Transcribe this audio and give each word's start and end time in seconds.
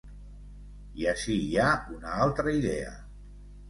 I 1.03 1.07
ací 1.13 1.37
hi 1.43 1.53
ha 1.61 1.69
una 1.99 2.19
altra 2.27 2.59
idea. 2.65 3.01